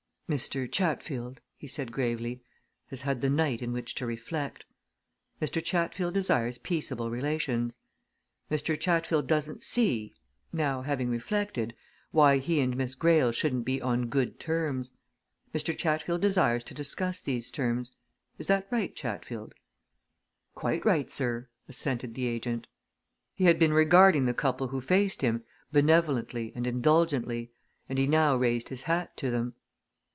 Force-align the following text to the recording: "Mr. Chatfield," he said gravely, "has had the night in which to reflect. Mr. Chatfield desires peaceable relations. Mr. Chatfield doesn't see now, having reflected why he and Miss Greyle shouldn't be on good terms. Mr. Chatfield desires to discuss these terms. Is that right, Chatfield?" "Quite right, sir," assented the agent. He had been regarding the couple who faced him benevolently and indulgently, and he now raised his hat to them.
"Mr. 0.31 0.65
Chatfield," 0.71 1.41
he 1.57 1.67
said 1.67 1.91
gravely, 1.91 2.41
"has 2.87 3.01
had 3.01 3.19
the 3.19 3.29
night 3.29 3.61
in 3.61 3.73
which 3.73 3.93
to 3.93 4.05
reflect. 4.05 4.63
Mr. 5.41 5.61
Chatfield 5.61 6.13
desires 6.13 6.57
peaceable 6.57 7.11
relations. 7.11 7.77
Mr. 8.49 8.79
Chatfield 8.79 9.27
doesn't 9.27 9.61
see 9.61 10.15
now, 10.53 10.83
having 10.83 11.09
reflected 11.09 11.75
why 12.11 12.37
he 12.37 12.61
and 12.61 12.77
Miss 12.77 12.95
Greyle 12.95 13.33
shouldn't 13.33 13.65
be 13.65 13.81
on 13.81 14.07
good 14.07 14.39
terms. 14.39 14.93
Mr. 15.53 15.77
Chatfield 15.77 16.21
desires 16.21 16.63
to 16.63 16.73
discuss 16.73 17.19
these 17.19 17.51
terms. 17.51 17.91
Is 18.37 18.47
that 18.47 18.69
right, 18.71 18.95
Chatfield?" 18.95 19.53
"Quite 20.55 20.85
right, 20.85 21.11
sir," 21.11 21.49
assented 21.67 22.13
the 22.13 22.27
agent. 22.27 22.67
He 23.33 23.43
had 23.43 23.59
been 23.59 23.73
regarding 23.73 24.27
the 24.27 24.33
couple 24.33 24.69
who 24.69 24.79
faced 24.79 25.23
him 25.23 25.43
benevolently 25.73 26.53
and 26.55 26.65
indulgently, 26.65 27.51
and 27.89 27.99
he 27.99 28.07
now 28.07 28.37
raised 28.37 28.69
his 28.69 28.83
hat 28.83 29.17
to 29.17 29.29
them. 29.29 29.55